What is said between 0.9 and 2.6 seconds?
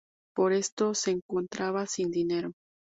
se encontraba sin dinero.